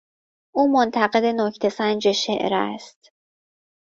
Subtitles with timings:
[0.55, 3.11] او منتقد نکته سنج شعر است.